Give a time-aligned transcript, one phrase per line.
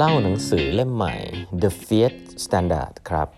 [0.00, 1.14] เล่าหนังสือเล่มใหม่
[1.62, 3.28] The Fiat Standard ครับ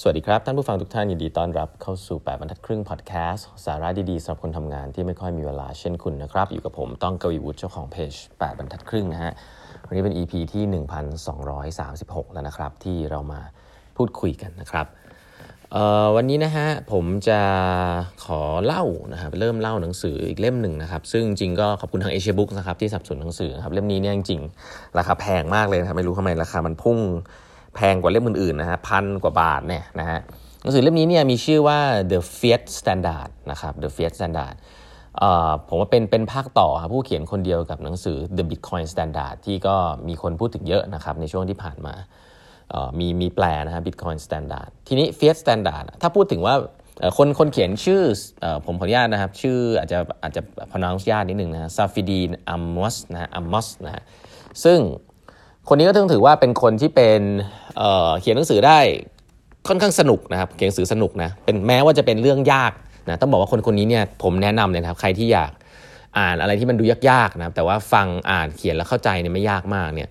[0.00, 9.32] สวัสดีครับ ท่านผู้ฟังทุกท่านยินดีต้อนรับเข้าสู่ 8บรรทัดครึ่งพอดแคสต์สาระดี ๆสำหรับคนทำงานที่ไม่ค่อยมีเวลาเช่นคุณนะครับ อยู่กับผมต้องกวีวุฒิเจ้าของเพจ 8บรรทัดครึ่งนะฮะ
[9.86, 10.64] วันนี้เป็น EP ที่
[11.28, 13.40] 1236 แล้วนะครับ ที่เรามา
[13.96, 14.86] พูดคุยกันนะครับ
[16.16, 17.40] วันนี้นะฮะผมจะ
[18.24, 24.40] ขอเล่านะครับเริ่มเล่าหนังสืออีกเล่มหนึ่งนะครับ ซึ่งจริงก็ขอบคุณทางเอเชียบุ๊กนะครับที่สับสนหนังสือครับเล่มนี้เนี่ยจริง
[24.98, 26.98] ราคาแพงมากเลยครับไม่รู้ทำไมราคามันพุ่ง
[27.74, 30.20] แพงกว่าเล่มอื่นๆนะฮะพันกว่าบาทเนี่ยนะฮะ
[30.62, 31.78] หนังสือเล่มนี้เนี่ยมีชื่อว่า
[32.10, 34.54] The Fiat Standard นะครับ The Fiat Standard
[35.68, 39.76] ผมว่าเป็นเป็นภาคต่อครับผู้เขียนคนเดียวกับหนังสือ The Bitcoin Standard ที่ก็
[40.08, 41.94] มีคนพูดถึงเยอะนะครับในช่วงที่ผ่านมา
[42.98, 46.54] มีมีแปลนะฮะ Bitcoin Standard ทีนี้ Fiat Standard ถ้าพูดถึงว่า
[47.16, 48.02] คนคนเขียนชื่อ
[48.66, 54.02] ผมขออนุญาตนะครับ ชื่ออาจจะอาจจะพนองยากนิดหนึ่งนะซาฟิดีนอัมมอสนะอัมมอสนะฮะ
[54.64, 54.78] ซึ่ง
[55.68, 57.20] คนนี้ก็ต้องถือว่าเป็นคนที่เป็น
[57.76, 58.78] เเขียนหนังสือได้
[59.68, 62.72] ค่อนข้างสนุกนะครับเขียนหนังสือสนุกนะเป็นแม้ว่าจะเป็นเรื่องยาก
[63.08, 65.52] นะต้องบอกว่าคนคนนี้เนี่ยผมแนะนำเลยครับใครที่อยาก
[66.18, 70.08] อ่านอะไรที่มันดูยากๆนะแต่ว่าฟังอ่านเขียนแล้วเข้าใจเนี่ยไม่ยากมากเนี่ย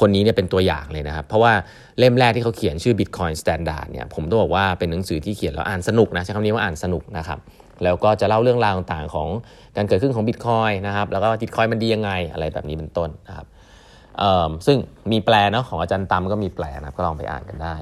[0.00, 1.52] คนนี้เนี่ยเป็นตัวอย่างเลยนะครับ เพราะว่า
[1.98, 7.38] เล่มแรกที่เขาเขียนชื่อ Bitcoin Standard เนี่ยผมต้องบอกว่าเป็นหนังสือที่เขียนแล้วอ่านสนุกนะใช้คำนี้ว่าอ่านสนุกนะครับ
[7.84, 9.28] แล้วก็จะเล่าเรื่องราวต่างๆของ
[9.76, 13.46] การเกิดขึ้นของ Bitcoin นะครับแล้วก็ Bitcoin มันดียังไงอะไรแบบนี้เป็นต้นนะครับ
[14.66, 14.76] ซึ่ง
[15.12, 17.74] มีแปลเนาะของอาจารย์ตามก็มีแปลนะครับก็ลองไปอ่านกันได้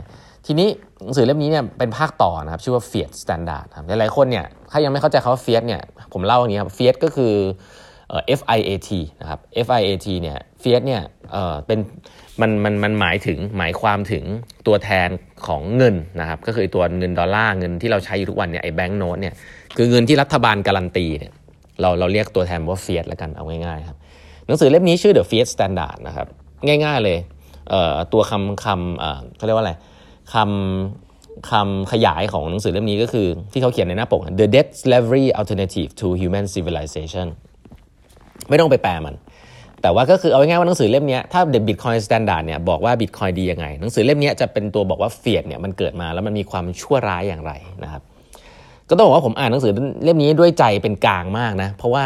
[0.46, 0.68] ทีนี้
[1.02, 7.32] หนังสือเล่มนี้เนี่ยเป็นภาคต่อนะครับชื่อว่า Fiat Standard ครับหลายๆคนเนี่ยถ้ายังไม่เข้าใจคำว่า Fiat เนี่ยผมเล่าอย่างนี้ครับ Fiat ก็คือ
[8.38, 11.02] FIAT นะครับ FIAT เนี่ย Fiat เนี่ย
[11.66, 11.78] เป็น
[12.40, 14.24] มันมันมันหมายถึงหมายความถึง
[14.66, 15.08] ตัวแทน
[15.46, 19.34] ของเงินนะครับก็คือตัวเงินดอลลาร์เงินที่เราใช้อยู่ทุกวันเนี่ยไอ้ banknote เนี่ย
[19.76, 21.32] คือเงินที่รัฐบาลการันตีเนี่ย
[21.80, 23.96] เราเราเรียกตัวแทนว่า Fiat แล้วกันเอาง่ายๆครับ
[24.46, 26.26] หนังสือเล่มนี้ชื่อ The Fiat Standard นะครับ
[26.66, 27.18] ง่ายๆเลย
[27.68, 29.72] เตัวคำคำเอ่อเขาเรียกว่าอะไร
[30.34, 37.26] คำคำขยายของหนังสือเล่มนี้ก็คือที่เขาเขียนในหน้าปก The Debt Slavery Alternative to Human Civilization
[38.49, 39.15] ไม่ต้องไปแปลมัน
[39.82, 47.53] แต่ว่าก็คือเอาง่ายๆว่าหนังสือเล่มนี้ถ้า The Bitcoin Standard เนี่ยบอกว่าบิตคอยดียังไง หนังสือเล่มนี้จะเป็นตัวบอกว่า Fiat เนี่ยมันเกิดมาแล้วมันมีความชั่วร้ายอย่างไร
[47.84, 48.03] นะครับ
[48.88, 49.72] ก็ต้องบอกว่าผมอ่านหนังสือ
[50.04, 52.04] เล่มนี้ด้วยใจเป็นกลางมากนะ เพราะว่า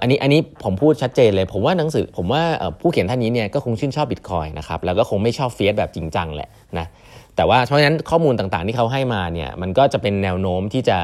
[0.00, 2.42] อันนี้อันนี้ผมพูดชัดเจนเลย ผมว่าหนังสือผมว่า
[2.80, 6.48] ผู้เขียนท่านนี้เนี่ยก็คงชื่นชอบบิตคอยนะครับแล้วก็คงไม่ชอบ Fiat แบบจริงจังแหละ
[6.78, 6.86] นะ
[7.36, 10.98] แต่ว่าเพราะฉะนั้นข้อมูลต่างๆที่เขาให้มาเนี่ยมันก็จะเป็นแนวโน้มที่จะ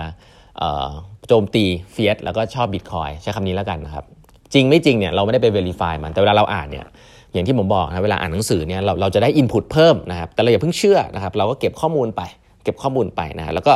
[1.28, 4.04] โจมตี Fiat แล้วก็ชอบบิตคอยใช้คำนี้แล้วกันนะครับ
[4.52, 6.86] จริงไม่จริงเนี่ยเราไม่ได้ไป verify มันแต่เวลาเราอ่านเนี่ย
[7.32, 12.22] อย่างที่ผมบอกนะเวลาอ่านหนังสือเนี่ยเราเราจะได้ input เพิ่มนะครับแต่เราอย่าเพิ่งเชื่อนะครับเราก็เก็บข้อมูลไป
[12.64, 13.72] เก็บข้อมูลไปนะแล้วก็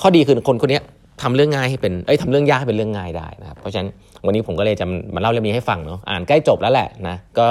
[0.00, 0.80] ข้อดีคือคนคนนี้
[1.22, 3.88] ทำเรื่องง่ายให้เป็นเอ้ยทำเรื่องยากให้เป็นเรื่องง่ายได้นะครับเพราะฉะนั้น
[4.26, 7.46] วันนี้ผมก็เลยจะมาเล่าเรื่องนี้ให้ฟังเนาะอ่านใกล้จบแล้วแหละนะก็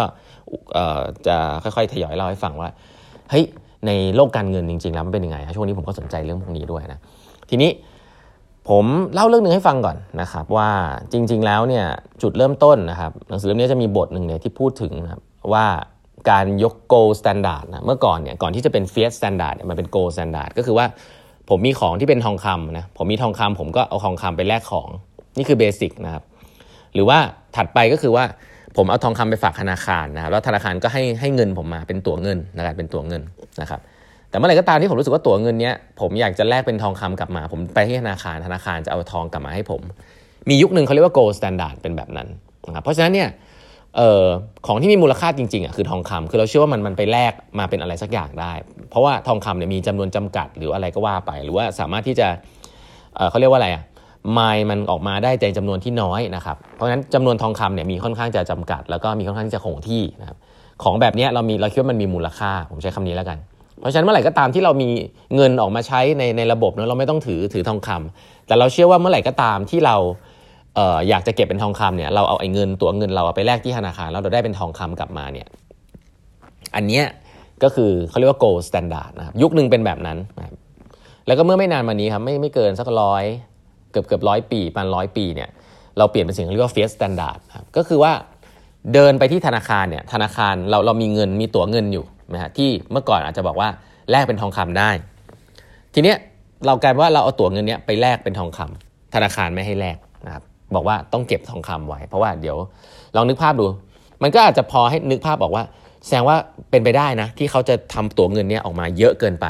[1.28, 2.70] จะค่อยๆทยอยเล่าให้ฟังว่า
[3.32, 3.44] เฮ้ย
[3.88, 7.00] ในโลกการเงินจริงๆแล้วมันเป็นยังไงช่วงนี้ผมก็สนใจเรื่องพวกนี้ด้วยนะ
[7.50, 7.70] ทีนี้
[8.70, 10.70] ผมเล่าเรื่องหนึ่งให้ฟังก่อนนะครับว่า
[11.12, 11.86] จริง ๆ แล้วเนี่ย
[12.22, 15.22] จุดเริ่มต้นนะครับหนังสือเล่มนี้จะมีบทหนึ่งเนี่ยที่พูดถึงนะครับ
[15.54, 15.66] ว่า
[16.30, 20.86] การยก gold standard นะเมื่อก่อนเนี่ยก่อนที่จะเป็น fiat standard เนี่ยมันเป็น gold standard ก็คือว่า
[21.50, 24.88] ผมมีของที่เป็นทองคำนะผมมีทองคำผมก็เอาทองคำไปแลกของ
[25.38, 26.24] นี่คือเบสิกนะครับ
[26.94, 27.18] หรือว่า
[27.56, 28.24] ถัดไปก็คือว่า
[28.78, 33.22] ผมเอาทองคำไปฝากธนาคารนะครับแล้วธนาคารก็ให้ให้เงินผมมาเป็นตัวเงินนะครับเป็นตัวเงิน
[33.62, 33.80] นะครับ
[34.30, 39.82] แต่เมื่อไหร่ก็ตามที่ผมรู้สึกว่าตั๋วเงินเนี้ยผมอยากจะแลกเป็นทองคำกลับมา ผมไปที่ธนาคารธนาคารจะเอาทองกลับมาให้ผม
[40.50, 42.28] มียุคหนึ่งเขาเรียกว่า gold standard เป็นแบบนั้น
[42.68, 43.30] นะครับเพราะฉะนั้นเนี่ย
[44.00, 44.26] ออ
[44.68, 48.54] ของที่มีมูลค่าจริงๆอะคือทองคำคือเราเชื่อว่ามันมันไปแลกมาเป็นอะไรสักอย่างได้
[48.90, 52.28] เพราะว่าทองคำเนี่ยมีจำนวนจำกัดหรืออะไรก็ว่าไป หรือว่าสามารถที่จะ
[53.16, 53.84] เเขาเรียกว่าอะไรอะ
[54.34, 60.38] ไมล์มันออกมาได้ในจำนวนที่น้อยนะครับเพราะฉะนั้นจำนวนทองคำเนี่ยมีค่อนข้างจะจำกัด แล้วก็มีค่อนข้างจะคงที่นะครับ
[60.84, 63.38] ของแบบนี้เรามีเราคิดว่ามันมีมูลค่า ผมใช้คำนี้แล้วกัน
[63.80, 64.90] เพราะฉะนั้นเมื่อไหร่ก็ตามที่เรามี
[65.36, 69.96] เงินออกมาใช้ในในระบบเนะเราไม่ต้องถือถือทองคำแต่เราเชื่อว่าเมื่อไหร่ก็ตามที่เรา
[70.76, 75.48] เอออยากจะเก็บเป็นทองคำเนี่ยเราเอาไอ้เงินตัวเงินเราไปแลกที่ธนาคารแล้วเราได้เป็นทองคำกลับมาเนี่ย
[76.76, 77.06] อันเนี้ย
[77.64, 80.56] ก็คือเขาเรียกว่า gold standard นะครับยุคหนึ่งเป็นแบบนั้นนะครับ
[81.28, 83.24] แล้วก็เมื่อไม่นานมานี้ครับไม่ไม่เกินสักร้อย
[83.92, 85.50] เกือบเกือบร้อยปีประมาณร้อยปีเนี่ย
[85.98, 88.12] เราเปลี่ยนเป็นสิ่งที่เรียกว่า fiat standard ครับก็คือว่า
[88.94, 93.70] เดินไปที่ธนาคารเนี่ยธนาคารเราเรามีเงินมีตั๋วเงินอยู่ นะฮะที่เมื่อก่อนอาจจะบอกว่า
[94.12, 94.90] แลกเป็นทองคำได้
[95.94, 96.18] ทีเนี้ย
[96.66, 100.44] เรากลายว่าเราเอาตั๋วเงินเนี้ยไปแลกเป็นทองคำธนาคารไม่ให้แลกนะครับ
[100.76, 102.58] บอกว่าต้องเก็บทองคำไว้ เพราะว่าเดี๋ยว
[103.16, 103.66] ลองนึกภาพดู
[104.24, 105.64] มันก็อาจจะพอให้นึกภาพบอกว่า
[106.06, 106.38] แสดงว่า
[106.72, 109.46] เป็นไปได้นะ ที่เขาจะทำตั๋วเงินเนี้ยออกมาเยอะเกินไป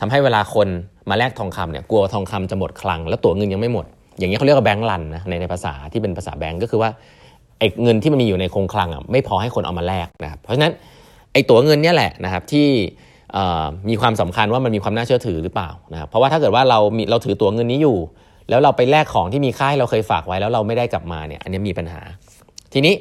[0.00, 0.68] ทำให้เวลาคน
[1.10, 3.86] มาแลกทองคำเนี่ยกลัวทองคำจะหมดคลัง แล้วตั๋วเงินยังไม่หมด
[4.18, 6.90] อย่างนี้เขาเรียกว่าแบงก์ลันนะในในภาษาที่เป็นภาษาแบงก์ก็คือว่า
[7.58, 10.72] ไอ้เงินที่มันมีอยู่ในคงคลังอะไม่พอให้คนเอามาแลกนะครับเพราะฉะนั้น
[11.36, 12.68] ไอตั๋วเงินเนี่ยแหละนะครับที่
[13.88, 17.96] มีความสำคัญว่ามันมีความน่าเชื่อถือหรือเปล่านะครับเพราะว่าถ้าเกิดว่าเรามีเราถือตั๋วเงินนี้อยู่
[18.48, 22.00] แล้วเราไปแลกของที่มีค่าให้เราเคยฝากไว้แล้วเราไม่ได้กลับมาเนี่ยอันนี้มีปัญหา
[22.72, 22.94] ทีนี้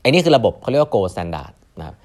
[0.00, 1.96] ไอ้นี่คือระบบเขาเรียกว่า gold standard นะครับ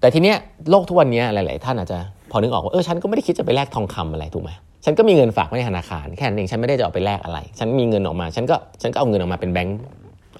[0.00, 0.36] แต่ทีเนี้ย
[0.70, 1.98] โลกทุกวันนี้หลาย ๆ ท่านอาจจะ
[2.30, 4.50] พอนึกออกว่าเออฉันก็ไม่ได้คิดจะไปแลกทองคำอะไรถูกไหม
[4.84, 9.78] ฉันก็มีเงินฝากไว้ในธนาคารแค่นั้นเองฉันไม่ได้จะเอาไปแลกอะไร ฉันมีเงินออกมา ฉันก็ฉันก็เอาเงินออกมาเป็นแบงก์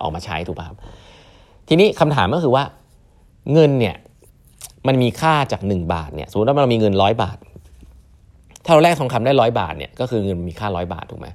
[0.03, 0.77] ออกมาใช้ถูกป่ะครับ
[1.69, 2.65] ทีนี้คำถามก็คือว่า
[3.53, 3.97] เงินเนี่ย
[4.87, 7.37] มันมีค่าจาก 1 บาทเนี่ยสมมติว่าเรามีเงินร้อยบาท
[8.65, 11.29] ถ้าเราแลกทองคำได้ร้อยบาทเนี่ยก็คือเงินมีค่าร้อยบาทถูกไหม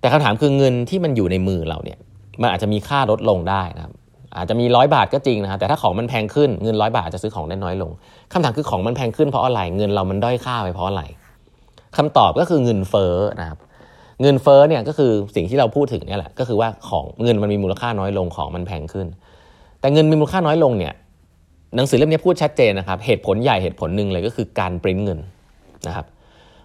[0.00, 1.98] แต่คำถามคือเงินที่มันอยู่ในมือเราเนี่ย
[2.42, 3.92] มันอาจจะมีค่าลดลงได้นะครับ
[4.36, 7.90] อาจจะมีร้อยบาทก็จริงนะครับแต่ถ้าของมันแพงขึ้นเงินร้อยบาทจะซื้อของได้น้อยลง
[8.32, 11.02] คำถามคือของมันแพงขึ้นเพราะอะไรเงินเรามันด้อยค่าไปเพราะอะไร
[11.96, 13.58] คำตอบก็คือเงินเฟ้อนะครับ
[14.22, 19.06] เงินเฟ้อเนี่ยก็คือสิ่งที่เราพูดถึงเนี่ยแหละก็คือว่าของเงินมันมีมูลค่าน้อยลงของมันแพงขึ้น
[19.80, 20.94] แต่เงินมีมูลค่าน้อยลงเนี่ย
[21.74, 25.18] หนังสือเล่มนี้พูดชัดเจนนะครับ เหตุผลใหญ่เหตุผลหนึ่งเลยก็คือการปริ้นเงิน
[25.86, 26.06] นะครับ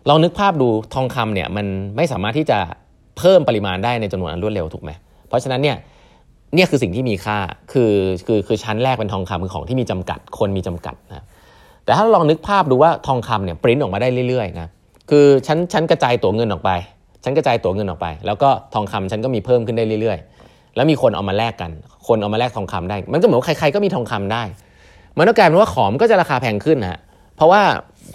[0.09, 1.65] ลองนึกภาพดูทองคำเนี่ยมัน
[1.95, 2.57] ไม่สามารถที่จะ
[3.17, 4.91] เพิ่มปริมาณได้ในจำนวนอันรวดเร็วถูกไหม
[5.27, 5.77] เพราะฉะนั้นเนี่ย
[6.55, 7.37] เนี่ยคือสิ่งที่มีค่า
[7.71, 7.91] คือ
[8.27, 11.25] คือคือชั้นแรกเป็นทองคำคือของที่มีจำกัดคนมีจำกัดนะ
[11.85, 14.67] แต่ถ้าลองนึกภาพดูว่าทองคำเนี่ยปริ้นออกมาได้เรื่อยๆนะ
[15.09, 16.71] คือฉันฉันกระจายตัวเงินออกไป
[17.23, 21.71] ฉันกระจายตัวเงินออกไป แล้วก็ทองคำฉันก็มีเพิ่มขึ้นได้เรื่อยๆ แล้วมีคนเอามาแลกกัน
[22.07, 24.43] คนเอามาแลกทองคำได้ มันก็เหมือนว่าใครๆก็มีทองคำได้
[25.17, 26.99] มันก็กลายเป็นว่าของก็จะราคาแพงขึ้นนะ
[27.35, 27.61] เพราะว่า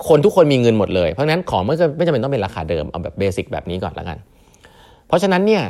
[0.08, 4.18] คนทุกคนมีเงินหมดเลย เพราะฉะนั้นของไม่ไม่จำเป็นต้องเป็นราคาเดิมเอาแบบเบสิกแบบนี้ก่อนแล้วกัน
[5.06, 5.62] เพราะฉะนั้นเนี่ย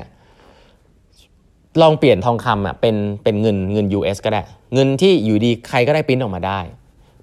[1.83, 4.41] ลองเปลี่ยนทองคำอะเป็นเป็นเงินเงิน US ก็ได้
[4.75, 6.61] เงินที่อยู่ดีใครก็ได้ปริ้นออกมาได้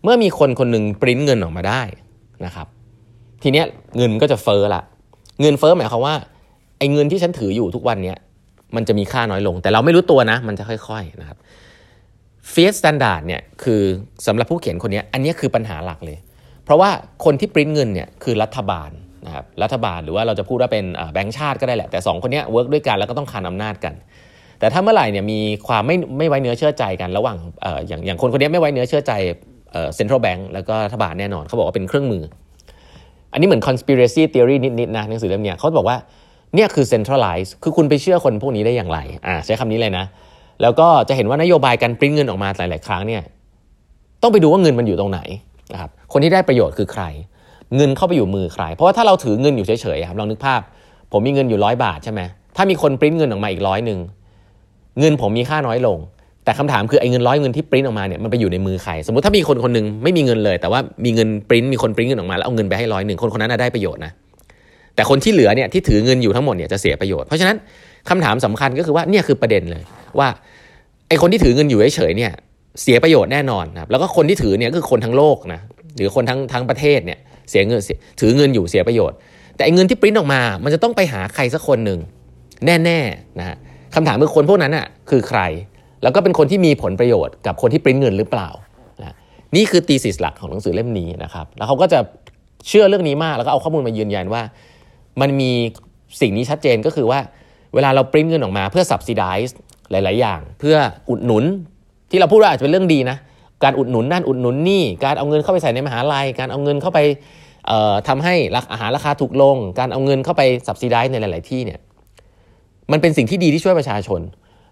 [0.04, 1.82] เมื่อมีคนคนหนึ่งปริ้นเงินออกมาได้
[2.46, 2.68] นะครับ
[3.44, 3.66] ทีเนี้ย
[3.98, 4.82] เงินก็จะเฟอ้อละ
[5.42, 6.16] เงินเฟอ้อหมายความว่า
[6.78, 8.18] ไอ้เงินที่ฉันถืออยู่ทุกวันเนี้ย
[8.76, 11.38] มันจะมีค่าน้อยลง แต่เราไม่รู้ตัวนะ มันจะค่อย ๆนะครับ
[12.50, 13.82] Fiat Standard เนี่ยคือ
[14.28, 16.18] สำหรับผู้เขียนคนนี้อันนี้คือปัญหาหลักเลย
[16.66, 16.90] เพราะว่า
[17.26, 18.90] คนที่ปริ้นเงินเนี่ยคือรัฐบาล
[19.26, 23.94] นะครับรัฐบาลหรือว่าเราจะพูดว่าเป็นแบงก์ชาติก็ได้แหละแต่ 2 คนนี้ work ด้วยกันแล้วก็ต้องคานอำนาจกัน
[24.60, 29.14] แต่ถ้าเมื่อไหร่เนี่ยมีความไม่ไม่ไว้เนื้อเชื่อใจกันระหว่างออย่างอย่างคนคนนี้ไม่ไว้เนื้อเชื่อใจ
[29.96, 32.24] central bank แล้วก็รัฐบาลแน่นอนเขาบอกว่าเป็นเครื่องมือ
[33.34, 35.98] อันนี้เหมือน conspiracy theory นิดๆนะหนังสือเล่มนี้เขาบอกว่า
[36.56, 40.06] เนี่ยคือ centralize คือคุณไปเชื่อคนพวกนี้ได้อย่างไรอ่าใช้คำนี้เลยนะ
[40.62, 43.22] แล้วก็จะเห็นว่านโยบายการปริ้นเงินออกมาหลาย ๆ ครั้งเนี่ย
[44.22, 45.20] ต้องไปดูว่าเงินมันอยู่ตรงไหน
[45.74, 47.04] นะครับคนที่ได้ประโยชน์คือใคร
[47.76, 50.62] เงินเข้าไปอยู่มือใคร เพราะว่าถ้าเราถือเงินอยู่เฉย ๆ ครับลองนึกภาพ
[51.12, 52.22] ผมมีเงินอยู่ร้อยบาทใช่ไหม
[52.56, 54.00] ถ้ามีคนปริ้นเงินออกมาอีกร้อยหนึ่ง
[55.00, 55.98] เงินผมมีค่าน้อยลง
[56.46, 64.12] แต่คำถามคือไอ้เงินร้อยเงินที่ปริ้นออกมาเนี่ยมันไปอยู่ในมือใคร สมมติถ้ามีคนคนนึงไม่มีเงินเลย แต่ว่ามีเงินปริ้นมีคนปริ้นเงินออกมาแล้วเอาเงินไปให้ร้อยหนึ่งคนคนนั้นได้ประโยชน์นะ
[64.96, 67.56] แต่คนที่เหลือเนี่ยที่ถือเงินอยู่ทั้งหมดเนี่ยจะเสียประโยชน์เพราะฉะนั้น
[68.10, 69.84] คำถามสำคัญก็คือว่าเนี่ยคือประเด็นเลย
[70.20, 70.28] ว่า
[71.08, 72.32] ไอคนที่ถือเงินอยู่เฉยๆเนี่ย
[72.82, 75.62] เสียประโยชน์แน่นอนนะครับแล้วก็คนที่ถือเนี่ยคือคนทั้งโลกนะ
[75.96, 77.20] หรือคนทั้งทั้งประเทศเนี่ย
[77.50, 77.82] เสียเงิน
[78.20, 79.18] ถือเงินอยู่เสียประโยชน์
[79.56, 82.00] แต่ไอเงินที่ปริ้นออกมา มันจะต้องไปหาใครสักคนหนึ่ง
[82.66, 83.58] แน่ๆนะฮะ
[83.96, 85.42] คำถามคือคนพวกนั้นอะคือใคร
[86.04, 88.50] แล้วก็เป็นคนที่มีผลประโยชน์กับคนที่ปริ้นเงินหรือเปล่า
[89.02, 89.16] นะ
[89.56, 92.00] นี่คือตีสิสหลักของหนังสือเล่มนี้นะครับแล้วเขาก็จะ
[92.68, 94.42] เชื่อเรื่องนี้มากแล้วก็เอาข้อมูลมายืนยันว่า
[95.22, 95.52] มันมี
[96.22, 97.20] สิ่งนี้ชัดเจนก็คือว่า
[97.76, 99.52] เวลาเราปริ้นเงินออกมาเพื่อ subsidize
[99.94, 100.76] หลาย ๆ อย่าง เพื่อ
[101.10, 101.44] อุดหนุน
[102.12, 103.18] ที่เราพูดว่าอาจจะเป็นเรื่องดีนะ
[103.64, 107.00] การอุดหนุนนั่นอุดหนุนนี่การเอาเงินเข้าไปใส่ในมหาลัย การเอาเงินเข้าไป
[108.08, 108.34] ทำให้
[108.72, 111.80] อาหารราคาถูกลง การเอาเงินเข้าไป subsidize ในหลาย ๆ ที่เนี่ย
[112.92, 114.22] มันเป็นสิ่งที่ดีที่ช่วยประชาชน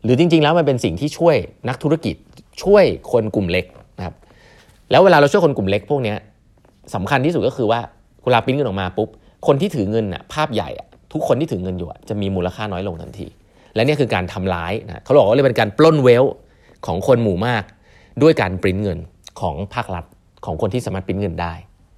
[0.04, 1.36] หรือจริง ๆ แล้วมันเป็นสิ่งที่ช่วย
[1.70, 2.16] นักธุรกิจ
[2.64, 3.66] ช่วยคนกลุ่มเล็ก
[3.98, 4.16] นะครับ
[4.92, 6.16] แล้วเวลาเราช่วยคนกลุ่มเล็กพวกนี้
[6.96, 7.80] สำคัญที่สุดก็คือว่า
[8.24, 9.10] เวลาปิ้นเงินออกมาปุ๊บ
[9.48, 10.70] คนที่ถือเงินน่ะภาพใหญ่
[11.14, 13.28] ทุกคนที่ถือเงินอยู่จะมีมูลค่าน้อยลงทันที
[13.76, 16.26] และนี่คือการทำร้ายนะเขาบอกว่าเรียกเป็นการปล้นเวล
[16.86, 17.64] ของคนหมู่มาก
[18.22, 19.00] ด้วยการปริ้นเงิน
[19.42, 20.06] ของภาครัฐ
[20.46, 21.54] ของคนที่สามารถปริ้นเงินได้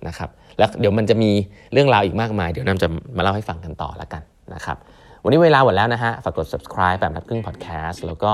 [0.08, 1.32] นะครับแล้วเดี๋ยวมันจะมี
[1.74, 2.88] เรื่องราวอีกมากมาย เดี๋ยวน้ำจะ
[3.18, 4.22] มาเล่าให้ฟังกันต่อแล้วกัน
[4.54, 4.78] นะครับ
[5.24, 8.32] วันนี้เวลาหมดแล้วนะฮะฝากกด subscribe แบบทัดครึ่ง podcast แล้วก็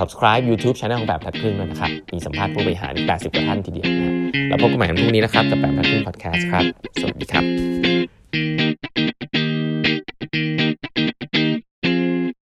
[0.00, 4.14] subscribe YouTube channel ของแบบทัดครึ่งด้วยนะครับ มีสัมภาษณ์ผู้บริหารอีก80กว่าท่านทีเดียวนะ
[4.48, 6.64] แล้วพบกันใหม่ในพรุ่งนี้นะครับกับแบบทัดครึ่ง podcast ครับ
[7.00, 9.01] สวัสดีครับ